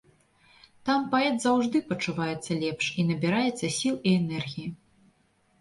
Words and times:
Там 0.87 1.03
паэт 1.11 1.35
заўжды 1.43 1.81
пачуваецца 1.91 2.51
лепш 2.63 2.85
і 2.99 3.05
набіраецца 3.11 3.71
сіл 3.77 3.95
і 4.11 4.15
энергіі. 4.23 4.67